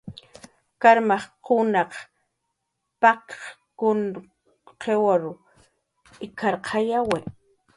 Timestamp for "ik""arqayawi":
6.25-7.19